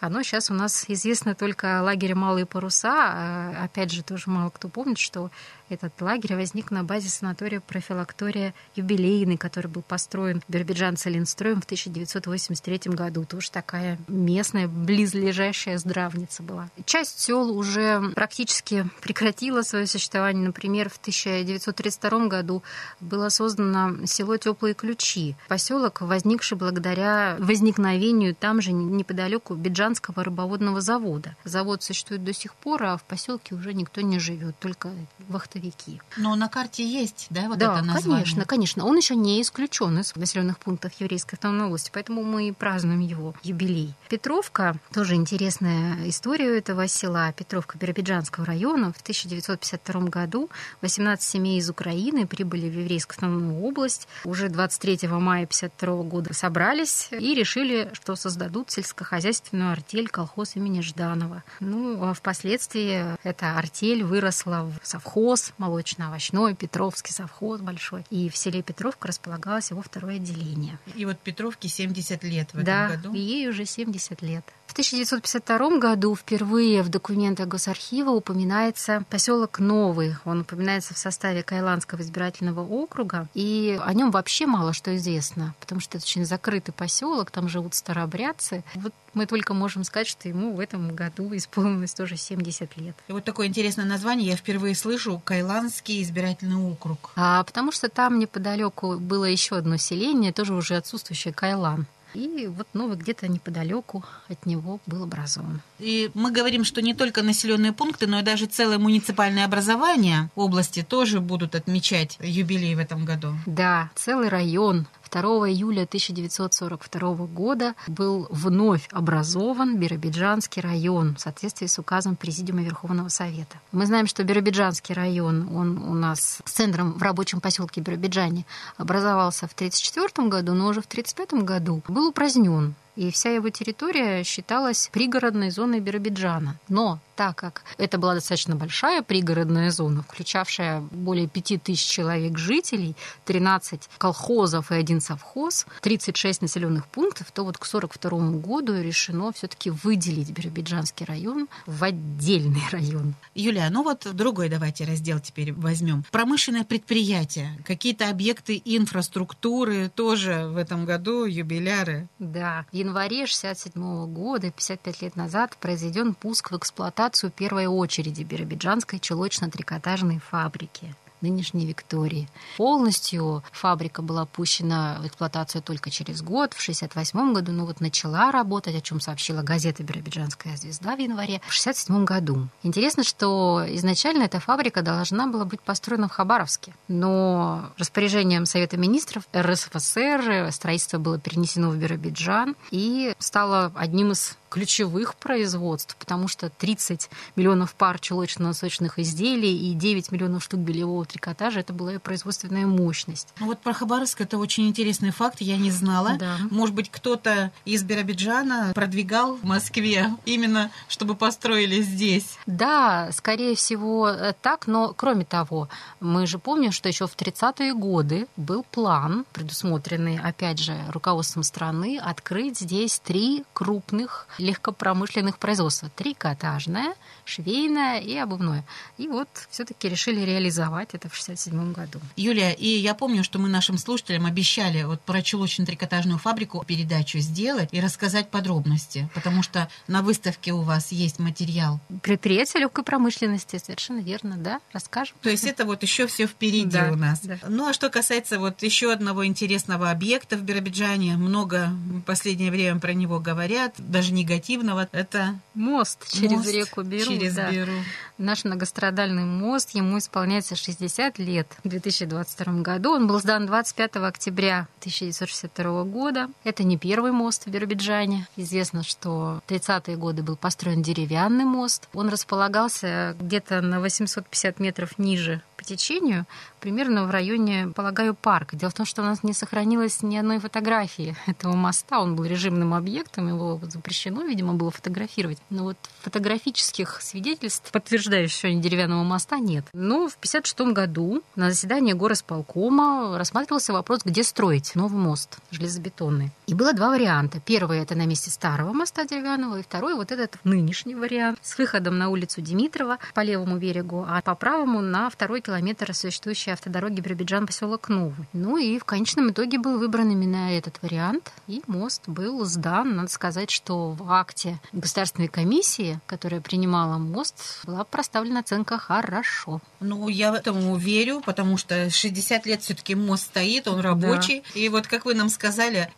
Оно 0.00 0.22
сейчас 0.22 0.50
у 0.50 0.54
нас 0.54 0.84
известно 0.88 1.34
только 1.34 1.80
лагере 1.80 2.14
«Малые 2.14 2.44
паруса». 2.44 2.92
А, 2.92 3.64
опять 3.64 3.92
же, 3.92 4.02
тоже 4.02 4.24
мало 4.26 4.50
кто 4.50 4.68
помнит, 4.68 4.98
что 4.98 5.30
этот 5.68 6.00
лагерь 6.00 6.34
возник 6.34 6.70
на 6.70 6.84
базе 6.84 7.08
санатория 7.08 7.60
профилактория 7.60 8.52
юбилейный, 8.74 9.36
который 9.36 9.68
был 9.68 9.82
построен 9.82 10.01
Биробиджан 10.48 10.96
Целинстроем 10.96 11.60
в 11.60 11.64
1983 11.64 12.92
году. 12.92 13.24
Тоже 13.24 13.50
такая 13.50 13.98
местная, 14.08 14.66
близлежащая 14.66 15.78
здравница 15.78 16.42
была. 16.42 16.68
Часть 16.84 17.20
сел 17.20 17.56
уже 17.56 18.10
практически 18.14 18.88
прекратила 19.00 19.62
свое 19.62 19.86
существование. 19.86 20.44
Например, 20.44 20.88
в 20.88 20.96
1932 20.96 22.26
году 22.26 22.62
было 23.00 23.28
создано 23.28 24.04
село 24.06 24.36
Теплые 24.36 24.74
Ключи. 24.74 25.36
Поселок, 25.48 26.00
возникший 26.00 26.58
благодаря 26.58 27.36
возникновению 27.38 28.34
там 28.34 28.60
же 28.60 28.72
неподалеку 28.72 29.54
Биджан 29.54 29.92
Казанского 29.92 30.24
рыбоводного 30.24 30.80
завода. 30.80 31.36
Завод 31.44 31.82
существует 31.82 32.24
до 32.24 32.32
сих 32.32 32.54
пор, 32.54 32.82
а 32.84 32.96
в 32.96 33.02
поселке 33.04 33.54
уже 33.54 33.74
никто 33.74 34.00
не 34.00 34.18
живет, 34.18 34.58
только 34.58 34.90
вахтовики. 35.28 36.00
Но 36.16 36.34
на 36.34 36.48
карте 36.48 36.82
есть, 36.82 37.26
да, 37.28 37.48
вот 37.48 37.58
да, 37.58 37.74
это 37.74 37.84
название? 37.84 38.24
конечно, 38.24 38.44
конечно. 38.46 38.86
Он 38.86 38.96
еще 38.96 39.14
не 39.14 39.42
исключен 39.42 39.91
из 40.00 40.14
населенных 40.16 40.58
пунктов 40.58 40.92
еврейской 40.98 41.34
автономной 41.34 41.66
области, 41.66 41.90
поэтому 41.92 42.22
мы 42.22 42.48
и 42.48 42.52
празднуем 42.52 43.00
его 43.00 43.34
юбилей. 43.42 43.94
Петровка, 44.08 44.76
тоже 44.92 45.14
интересная 45.14 46.08
история 46.08 46.58
этого 46.58 46.88
села. 46.88 47.32
Петровка 47.32 47.78
Биробиджанского 47.78 48.46
района. 48.46 48.92
В 48.92 49.00
1952 49.00 50.00
году 50.08 50.50
18 50.80 51.22
семей 51.22 51.58
из 51.58 51.68
Украины 51.70 52.26
прибыли 52.26 52.68
в 52.68 52.78
еврейскую 52.78 53.14
автономную 53.14 53.62
область. 53.62 54.08
Уже 54.24 54.48
23 54.48 55.08
мая 55.08 55.44
1952 55.44 56.02
года 56.04 56.34
собрались 56.34 57.08
и 57.10 57.34
решили, 57.34 57.90
что 57.92 58.16
создадут 58.16 58.70
сельскохозяйственную 58.70 59.72
артель 59.72 60.08
колхоз 60.08 60.56
имени 60.56 60.80
Жданова. 60.80 61.42
Ну, 61.60 62.02
а 62.04 62.14
впоследствии 62.14 63.16
эта 63.22 63.58
артель 63.58 64.04
выросла 64.04 64.70
в 64.82 64.86
совхоз 64.86 65.52
молочно-овощной, 65.58 66.54
Петровский 66.54 67.12
совхоз 67.12 67.60
большой. 67.60 68.04
И 68.10 68.28
в 68.28 68.36
селе 68.36 68.62
Петровка 68.62 69.08
располагалось 69.08 69.70
его 69.70 69.81
второе 69.82 70.16
отделение. 70.16 70.78
И 70.94 71.04
вот 71.04 71.18
Петровке 71.18 71.68
70 71.68 72.22
лет 72.24 72.52
в 72.52 72.62
да, 72.62 72.86
этом 72.86 72.96
году? 72.96 73.12
Да, 73.12 73.18
ей 73.18 73.48
уже 73.48 73.64
70 73.64 74.22
лет. 74.22 74.44
В 74.66 74.72
1952 74.72 75.78
году 75.78 76.16
впервые 76.16 76.82
в 76.82 76.88
документах 76.88 77.46
Госархива 77.46 78.08
упоминается 78.10 79.04
поселок 79.10 79.58
Новый. 79.58 80.16
Он 80.24 80.40
упоминается 80.40 80.94
в 80.94 80.98
составе 80.98 81.42
Кайландского 81.42 82.00
избирательного 82.00 82.66
округа. 82.66 83.28
И 83.34 83.78
о 83.84 83.92
нем 83.92 84.10
вообще 84.10 84.46
мало 84.46 84.72
что 84.72 84.96
известно, 84.96 85.54
потому 85.60 85.82
что 85.82 85.98
это 85.98 86.06
очень 86.06 86.24
закрытый 86.24 86.72
поселок, 86.72 87.30
там 87.30 87.50
живут 87.50 87.74
старообрядцы. 87.74 88.64
Вот 88.76 88.94
мы 89.12 89.26
только 89.26 89.52
можем 89.52 89.84
сказать, 89.84 90.08
что 90.08 90.28
ему 90.28 90.54
в 90.54 90.60
этом 90.60 90.94
году 90.94 91.36
исполнилось 91.36 91.92
тоже 91.92 92.16
70 92.16 92.76
лет. 92.78 92.96
И 93.08 93.12
вот 93.12 93.24
такое 93.24 93.48
интересное 93.48 93.84
название 93.84 94.30
я 94.30 94.36
впервые 94.36 94.74
слышу 94.74 95.20
Кайландский 95.22 96.02
избирательный 96.02 96.56
округ. 96.56 97.10
А 97.16 97.44
потому 97.44 97.72
что 97.72 97.90
там 97.90 98.18
неподалеку 98.18 98.98
было 98.98 99.26
еще 99.26 99.56
одно 99.56 99.71
селение, 99.78 100.32
тоже 100.32 100.54
уже 100.54 100.76
отсутствующее 100.76 101.32
Кайлан. 101.34 101.86
И 102.14 102.46
вот 102.46 102.66
Новый 102.74 102.96
где-то 102.96 103.26
неподалеку 103.28 104.04
от 104.28 104.44
него 104.44 104.80
был 104.86 105.04
образован. 105.04 105.62
И 105.78 106.10
мы 106.14 106.30
говорим, 106.30 106.64
что 106.64 106.82
не 106.82 106.94
только 106.94 107.22
населенные 107.22 107.72
пункты, 107.72 108.06
но 108.06 108.20
и 108.20 108.22
даже 108.22 108.46
целое 108.46 108.78
муниципальное 108.78 109.44
образование 109.44 110.28
области 110.34 110.82
тоже 110.82 111.20
будут 111.20 111.54
отмечать 111.54 112.18
юбилей 112.20 112.74
в 112.74 112.80
этом 112.80 113.04
году. 113.04 113.34
Да, 113.46 113.90
целый 113.94 114.28
район 114.28 114.86
2 115.12 115.50
июля 115.50 115.82
1942 115.82 117.26
года 117.26 117.74
был 117.86 118.26
вновь 118.30 118.88
образован 118.90 119.76
Биробиджанский 119.76 120.62
район 120.62 121.16
в 121.16 121.20
соответствии 121.20 121.66
с 121.66 121.78
указом 121.78 122.16
Президиума 122.16 122.62
Верховного 122.62 123.08
Совета. 123.08 123.60
Мы 123.72 123.84
знаем, 123.84 124.06
что 124.06 124.24
Биробиджанский 124.24 124.94
район, 124.94 125.54
он 125.54 125.76
у 125.78 125.92
нас 125.92 126.40
с 126.44 126.50
центром 126.50 126.94
в 126.94 127.02
рабочем 127.02 127.40
поселке 127.40 127.82
Биробиджане 127.82 128.46
образовался 128.78 129.46
в 129.46 129.52
1934 129.52 130.28
году, 130.28 130.54
но 130.54 130.68
уже 130.68 130.80
в 130.80 130.86
1935 130.86 131.44
году 131.44 131.82
был 131.88 132.08
упразднен 132.08 132.74
и 132.96 133.10
вся 133.10 133.30
его 133.30 133.48
территория 133.50 134.24
считалась 134.24 134.88
пригородной 134.92 135.50
зоной 135.50 135.80
Биробиджана. 135.80 136.58
Но 136.68 137.00
так 137.16 137.36
как 137.36 137.62
это 137.78 137.98
была 137.98 138.14
достаточно 138.14 138.56
большая 138.56 139.02
пригородная 139.02 139.70
зона, 139.70 140.02
включавшая 140.02 140.80
более 140.80 141.28
5000 141.28 141.78
человек 141.78 142.38
жителей, 142.38 142.96
13 143.26 143.88
колхозов 143.98 144.72
и 144.72 144.74
один 144.74 145.00
совхоз, 145.00 145.66
36 145.82 146.42
населенных 146.42 146.86
пунктов, 146.86 147.30
то 147.30 147.44
вот 147.44 147.58
к 147.58 147.66
1942 147.66 148.40
году 148.40 148.80
решено 148.80 149.32
все-таки 149.32 149.70
выделить 149.70 150.30
Биробиджанский 150.30 151.06
район 151.06 151.48
в 151.66 151.84
отдельный 151.84 152.62
район. 152.70 153.14
Юлия, 153.34 153.68
ну 153.70 153.82
вот 153.82 154.06
другой 154.12 154.48
давайте 154.48 154.84
раздел 154.84 155.20
теперь 155.20 155.52
возьмем. 155.52 156.04
Промышленное 156.10 156.64
предприятие, 156.64 157.58
какие-то 157.64 158.08
объекты 158.08 158.60
инфраструктуры 158.64 159.90
тоже 159.94 160.46
в 160.48 160.56
этом 160.56 160.84
году 160.84 161.24
юбиляры. 161.24 162.08
Да, 162.18 162.66
январе 162.82 163.24
1967 163.24 164.12
года, 164.12 164.50
55 164.50 165.02
лет 165.02 165.16
назад, 165.16 165.56
произведен 165.58 166.14
пуск 166.14 166.50
в 166.50 166.56
эксплуатацию 166.56 167.30
первой 167.30 167.66
очереди 167.66 168.22
Биробиджанской 168.22 168.98
чулочно-трикотажной 168.98 170.18
фабрики. 170.18 170.94
Нынешней 171.22 171.66
Виктории. 171.66 172.28
Полностью 172.56 173.42
фабрика 173.52 174.02
была 174.02 174.26
пущена 174.26 174.98
в 175.00 175.06
эксплуатацию 175.06 175.62
только 175.62 175.90
через 175.90 176.22
год, 176.22 176.52
в 176.52 176.60
1968 176.60 177.32
году, 177.32 177.52
ну 177.52 177.66
вот 177.66 177.80
начала 177.80 178.30
работать, 178.30 178.74
о 178.74 178.80
чем 178.80 179.00
сообщила 179.00 179.42
газета 179.42 179.82
«Биробиджанская 179.82 180.56
звезда» 180.56 180.96
в 180.96 180.98
январе, 180.98 181.40
в 181.46 181.58
1967 181.58 182.04
году. 182.04 182.48
Интересно, 182.62 183.04
что 183.04 183.64
изначально 183.68 184.24
эта 184.24 184.40
фабрика 184.40 184.82
должна 184.82 185.26
была 185.26 185.44
быть 185.44 185.60
построена 185.60 186.08
в 186.08 186.12
Хабаровске, 186.12 186.74
но 186.88 187.70
распоряжением 187.78 188.46
Совета 188.46 188.76
министров 188.76 189.24
РСФСР 189.34 190.50
строительство 190.52 190.98
было 190.98 191.18
перенесено 191.18 191.70
в 191.70 191.76
Биробиджан 191.76 192.56
и 192.70 193.14
стало 193.18 193.72
одним 193.74 194.12
из 194.12 194.36
ключевых 194.52 195.14
производств, 195.14 195.96
потому 195.96 196.28
что 196.28 196.50
30 196.50 197.08
миллионов 197.36 197.74
пар 197.74 197.98
чулочно-носочных 197.98 198.98
изделий 198.98 199.70
и 199.70 199.72
9 199.72 200.12
миллионов 200.12 200.44
штук 200.44 200.60
белевого 200.60 201.06
трикотажа– 201.12 201.60
это 201.60 201.72
была 201.72 201.92
ее 201.92 202.00
производственная 202.00 202.66
мощность. 202.66 203.28
Ну 203.38 203.46
вот 203.46 203.58
про 203.60 203.72
Хабаровск 203.72 204.20
это 204.20 204.38
очень 204.38 204.68
интересный 204.68 205.10
факт, 205.10 205.40
я 205.40 205.56
не 205.56 205.70
знала. 205.70 206.16
Да. 206.18 206.38
Может 206.50 206.74
быть, 206.74 206.90
кто-то 206.90 207.52
из 207.64 207.82
Биробиджана 207.82 208.72
продвигал 208.74 209.36
в 209.36 209.44
Москве 209.44 210.10
именно, 210.24 210.70
чтобы 210.88 211.14
построили 211.14 211.82
здесь? 211.82 212.38
Да, 212.46 213.10
скорее 213.12 213.54
всего 213.54 214.08
э, 214.08 214.32
так, 214.40 214.66
но 214.66 214.94
кроме 214.94 215.24
того, 215.24 215.68
мы 216.00 216.26
же 216.26 216.38
помним, 216.38 216.72
что 216.72 216.88
еще 216.88 217.06
в 217.06 217.16
30-е 217.16 217.74
годы 217.74 218.26
был 218.36 218.64
план, 218.70 219.24
предусмотренный, 219.32 220.18
опять 220.18 220.58
же, 220.58 220.76
руководством 220.88 221.42
страны, 221.42 221.98
открыть 222.02 222.58
здесь 222.58 223.00
три 223.00 223.44
крупных 223.52 224.26
легкопромышленных 224.38 225.38
производства. 225.38 225.90
Трикотажное, 225.94 226.94
швейное 227.24 228.00
и 228.00 228.16
обувное. 228.16 228.64
И 228.98 229.08
вот 229.08 229.28
все-таки 229.50 229.88
решили 229.88 230.20
реализовать 230.20 230.94
это 230.94 231.01
в 231.08 231.16
67 231.16 231.72
году. 231.72 232.00
Юлия, 232.16 232.52
и 232.52 232.66
я 232.66 232.94
помню, 232.94 233.22
что 233.22 233.38
мы 233.38 233.48
нашим 233.48 233.78
слушателям 233.78 234.26
обещали 234.26 234.82
вот 234.84 235.02
про 235.02 235.22
чулочно-трикотажную 235.22 236.18
фабрику 236.18 236.64
передачу 236.66 237.18
сделать 237.18 237.68
и 237.72 237.80
рассказать 237.80 238.30
подробности, 238.30 239.08
потому 239.14 239.42
что 239.42 239.68
на 239.86 240.02
выставке 240.02 240.52
у 240.52 240.62
вас 240.62 240.92
есть 240.92 241.18
материал. 241.18 241.80
Предприятие 242.02 242.62
легкой 242.62 242.84
промышленности, 242.84 243.60
совершенно 243.62 244.00
верно, 244.00 244.36
да, 244.36 244.60
расскажем. 244.72 245.16
То 245.20 245.30
есть 245.30 245.44
это 245.44 245.64
вот 245.64 245.82
еще 245.82 246.06
все 246.06 246.26
впереди 246.26 246.70
да, 246.70 246.90
у 246.90 246.96
нас. 246.96 247.20
Да. 247.20 247.38
Ну 247.48 247.68
а 247.68 247.72
что 247.72 247.90
касается 247.90 248.38
вот 248.38 248.62
еще 248.62 248.92
одного 248.92 249.26
интересного 249.26 249.90
объекта 249.90 250.36
в 250.36 250.42
Биробиджане, 250.42 251.16
много 251.16 251.68
в 251.68 252.00
последнее 252.02 252.50
время 252.50 252.80
про 252.80 252.94
него 252.94 253.20
говорят, 253.20 253.74
даже 253.78 254.12
не 254.12 254.22
негативного, 254.22 254.88
это 254.92 255.38
мост 255.54 256.08
через 256.10 256.30
мост 256.30 256.52
реку 256.52 256.82
Беру. 256.82 257.12
Через 257.12 257.34
да. 257.34 257.50
Беру. 257.50 257.72
Наш 258.18 258.44
многострадальный 258.44 259.24
мост, 259.24 259.70
ему 259.70 259.98
исполняется 259.98 260.54
60 260.54 260.91
лет. 261.18 261.46
В 261.64 261.68
2022 261.68 262.62
году 262.62 262.92
он 262.92 263.06
был 263.06 263.18
сдан 263.20 263.46
25 263.46 263.96
октября 263.96 264.68
1962 264.80 265.84
года. 265.84 266.28
Это 266.44 266.64
не 266.64 266.76
первый 266.76 267.12
мост 267.12 267.46
в 267.46 267.50
Биробиджане. 267.50 268.26
Известно, 268.36 268.82
что 268.82 269.40
в 269.46 269.50
30-е 269.50 269.96
годы 269.96 270.22
был 270.22 270.36
построен 270.36 270.82
деревянный 270.82 271.44
мост. 271.44 271.88
Он 271.94 272.08
располагался 272.08 273.16
где-то 273.20 273.60
на 273.60 273.80
850 273.80 274.58
метров 274.60 274.98
ниже 274.98 275.42
по 275.62 275.68
течению, 275.68 276.26
примерно 276.60 277.06
в 277.06 277.10
районе, 277.10 277.68
полагаю, 277.74 278.14
парка. 278.14 278.56
Дело 278.56 278.70
в 278.70 278.74
том, 278.74 278.84
что 278.84 279.02
у 279.02 279.04
нас 279.04 279.22
не 279.22 279.32
сохранилось 279.32 280.02
ни 280.02 280.16
одной 280.16 280.40
фотографии 280.40 281.16
этого 281.26 281.54
моста. 281.54 282.00
Он 282.00 282.16
был 282.16 282.24
режимным 282.24 282.74
объектом, 282.74 283.28
его 283.28 283.60
запрещено, 283.62 284.22
видимо, 284.24 284.54
было 284.54 284.72
фотографировать. 284.72 285.38
Но 285.50 285.64
вот 285.64 285.76
фотографических 286.00 287.00
свидетельств, 287.00 287.70
подтверждающих 287.70 288.36
сегодня 288.36 288.60
деревянного 288.60 289.04
моста, 289.04 289.38
нет. 289.38 289.64
Но 289.72 290.08
в 290.08 290.16
1956 290.16 290.74
году 290.74 291.22
на 291.36 291.50
заседании 291.50 291.92
горосполкома 291.92 293.16
рассматривался 293.16 293.72
вопрос, 293.72 294.00
где 294.04 294.24
строить 294.24 294.74
новый 294.74 294.98
мост 294.98 295.38
железобетонный. 295.52 296.32
И 296.52 296.54
было 296.54 296.74
два 296.74 296.90
варианта. 296.90 297.40
Первый 297.40 297.78
это 297.78 297.94
на 297.94 298.04
месте 298.04 298.30
старого 298.30 298.74
моста 298.74 299.06
деревянного, 299.06 299.60
и 299.60 299.62
второй 299.62 299.94
вот 299.94 300.12
этот 300.12 300.36
нынешний 300.44 300.94
вариант 300.94 301.38
с 301.40 301.56
выходом 301.56 301.96
на 301.96 302.10
улицу 302.10 302.42
Димитрова 302.42 302.98
по 303.14 303.20
левому 303.20 303.56
берегу, 303.56 304.04
а 304.06 304.20
по 304.20 304.34
правому 304.34 304.82
на 304.82 305.08
второй 305.08 305.40
километр 305.40 305.94
существующей 305.94 306.50
автодороги 306.50 307.00
Биробиджан 307.00 307.46
поселок 307.46 307.88
Новый. 307.88 308.28
Ну 308.34 308.58
и 308.58 308.78
в 308.78 308.84
конечном 308.84 309.30
итоге 309.30 309.58
был 309.58 309.78
выбран 309.78 310.10
именно 310.10 310.54
этот 310.54 310.78
вариант, 310.82 311.32
и 311.46 311.62
мост 311.68 312.02
был 312.06 312.44
сдан. 312.44 312.96
Надо 312.96 313.08
сказать, 313.08 313.50
что 313.50 313.92
в 313.92 314.12
акте 314.12 314.60
государственной 314.72 315.28
комиссии, 315.28 316.00
которая 316.06 316.42
принимала 316.42 316.98
мост, 316.98 317.62
была 317.64 317.84
проставлена 317.84 318.40
оценка 318.40 318.76
«хорошо». 318.76 319.62
Ну, 319.80 320.08
я 320.08 320.36
этому 320.36 320.76
верю, 320.76 321.22
потому 321.24 321.56
что 321.56 321.88
60 321.88 322.44
лет 322.44 322.60
все-таки 322.60 322.94
мост 322.94 323.24
стоит, 323.24 323.68
он 323.68 323.80
рабочий. 323.80 324.42
Да. 324.52 324.60
И 324.60 324.68
вот, 324.68 324.86
как 324.86 325.06
вы 325.06 325.14
нам 325.14 325.30
сказали, 325.30 325.90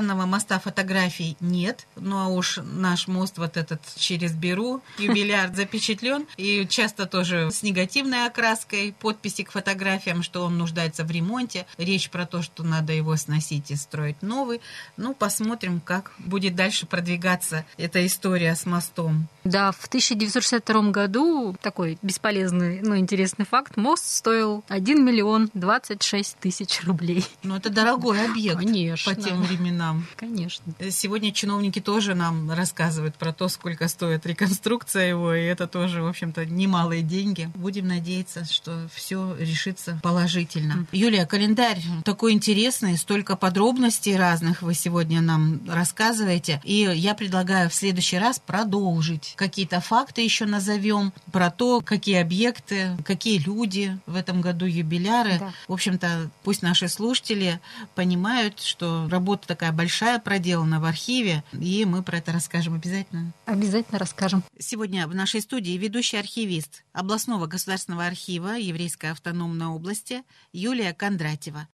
деревянного 0.00 0.26
моста 0.26 0.58
фотографий 0.58 1.36
нет, 1.40 1.86
ну 1.96 2.18
а 2.18 2.28
уж 2.28 2.58
наш 2.62 3.06
мост 3.06 3.36
вот 3.36 3.56
этот 3.56 3.80
через 3.96 4.32
Беру, 4.32 4.82
юбиляр 4.98 5.54
запечатлен, 5.54 6.26
и 6.38 6.66
часто 6.66 7.06
тоже 7.06 7.50
с 7.50 7.62
негативной 7.62 8.26
окраской, 8.26 8.94
подписи 8.98 9.44
к 9.44 9.52
фотографиям, 9.52 10.22
что 10.22 10.44
он 10.44 10.56
нуждается 10.56 11.04
в 11.04 11.10
ремонте. 11.10 11.66
Речь 11.76 12.08
про 12.08 12.24
то, 12.24 12.40
что 12.40 12.62
надо 12.62 12.94
его 12.94 13.14
сносить 13.16 13.70
и 13.70 13.76
строить 13.76 14.22
новый. 14.22 14.62
Ну, 14.96 15.14
посмотрим, 15.14 15.80
как 15.80 16.12
будет 16.18 16.54
дальше 16.54 16.86
продвигаться 16.86 17.66
эта 17.76 18.04
история 18.06 18.54
с 18.54 18.64
мостом. 18.64 19.28
Да, 19.44 19.72
в 19.72 19.86
1962 19.86 20.90
году 20.90 21.56
такой 21.60 21.98
бесполезный, 22.02 22.80
но 22.80 22.96
интересный 22.96 23.44
факт. 23.44 23.76
Мост 23.76 24.06
стоил 24.06 24.64
1 24.68 25.04
миллион 25.04 25.50
26 25.52 26.38
тысяч 26.38 26.82
рублей. 26.84 27.24
Ну, 27.42 27.56
это 27.56 27.70
дорогой 27.70 28.24
объект 28.24 28.58
Конечно. 28.58 29.14
по 29.14 29.20
тем 29.20 29.42
временам. 29.42 29.79
Конечно. 30.16 30.64
Сегодня 30.90 31.32
чиновники 31.32 31.80
тоже 31.80 32.14
нам 32.14 32.50
рассказывают 32.50 33.16
про 33.16 33.32
то, 33.32 33.48
сколько 33.48 33.88
стоит 33.88 34.26
реконструкция 34.26 35.08
его, 35.08 35.34
и 35.34 35.42
это 35.42 35.66
тоже, 35.66 36.02
в 36.02 36.06
общем-то, 36.06 36.44
немалые 36.46 37.02
деньги. 37.02 37.50
Будем 37.54 37.88
надеяться, 37.88 38.44
что 38.44 38.88
все 38.94 39.36
решится 39.36 40.00
положительно. 40.02 40.86
Юлия, 40.92 41.26
календарь 41.26 41.82
такой 42.04 42.32
интересный, 42.32 42.96
столько 42.96 43.36
подробностей 43.36 44.16
разных 44.16 44.62
вы 44.62 44.74
сегодня 44.74 45.20
нам 45.20 45.60
рассказываете. 45.68 46.60
И 46.64 46.90
я 46.94 47.14
предлагаю 47.14 47.70
в 47.70 47.74
следующий 47.74 48.18
раз 48.18 48.38
продолжить. 48.38 49.34
Какие-то 49.36 49.80
факты 49.80 50.22
еще 50.22 50.46
назовем 50.46 51.12
про 51.32 51.50
то, 51.50 51.80
какие 51.80 52.16
объекты, 52.16 52.96
какие 53.04 53.38
люди 53.38 53.98
в 54.06 54.14
этом 54.14 54.40
году 54.40 54.66
юбиляры. 54.66 55.38
Да. 55.38 55.52
В 55.68 55.72
общем-то, 55.72 56.30
пусть 56.42 56.62
наши 56.62 56.88
слушатели 56.88 57.60
понимают, 57.94 58.60
что 58.60 59.08
работа 59.10 59.48
такая 59.70 59.72
большая 59.72 60.18
проделана 60.18 60.80
в 60.80 60.84
архиве, 60.84 61.42
и 61.52 61.84
мы 61.84 62.02
про 62.02 62.18
это 62.18 62.32
расскажем 62.32 62.74
обязательно. 62.74 63.32
Обязательно 63.46 63.98
расскажем. 63.98 64.42
Сегодня 64.58 65.06
в 65.06 65.14
нашей 65.14 65.40
студии 65.40 65.78
ведущий 65.78 66.18
архивист 66.18 66.84
областного 66.92 67.46
государственного 67.46 68.06
архива 68.06 68.56
Еврейской 68.56 69.10
автономной 69.10 69.66
области 69.66 70.22
Юлия 70.52 70.92
Кондратьева. 70.92 71.68